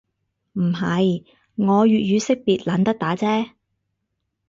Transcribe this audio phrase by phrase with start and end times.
[0.53, 1.25] 唔係，
[1.57, 3.51] 我粵語識別懶得打啫